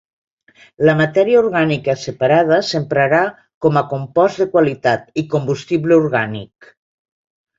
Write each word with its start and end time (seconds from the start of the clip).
La 0.87 0.93
matèria 0.99 1.41
orgànica 1.41 1.93
separada 2.03 2.57
s’emprarà 2.69 3.19
com 3.65 3.77
a 3.81 3.85
compost 3.93 4.41
de 4.43 4.49
qualitat 4.55 5.23
i 5.23 5.27
combustible 5.35 5.99
orgànic. 6.05 6.73